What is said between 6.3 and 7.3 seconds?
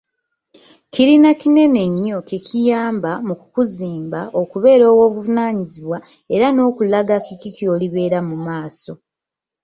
era n'okukulaga